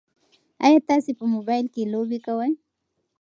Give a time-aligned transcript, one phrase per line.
[0.65, 2.51] ایا تاسي په موبایل کې لوبې کوئ؟